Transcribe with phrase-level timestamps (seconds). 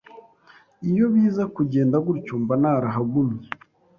[0.89, 3.45] iyo biza kugenda gutyo mba narahagumye